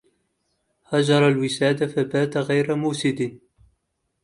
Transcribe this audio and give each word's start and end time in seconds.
هجر 0.91 1.21
الوساد 1.31 1.79
فبات 1.91 2.33
غير 2.49 2.75
موسد 2.75 3.19